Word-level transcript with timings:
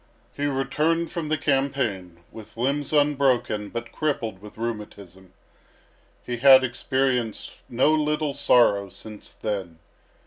He 0.33 0.47
returned 0.47 1.11
from 1.11 1.29
the 1.29 1.37
campaign 1.37 2.23
with 2.31 2.57
limbs 2.57 2.91
unbroken 2.91 3.69
but 3.69 3.91
crippled 3.91 4.41
with 4.41 4.57
rheumatism. 4.57 5.31
He 6.25 6.37
had 6.37 6.63
experienced 6.63 7.57
no 7.69 7.93
little 7.93 8.33
sorrow 8.33 8.89
since 8.89 9.31
then. 9.31 9.77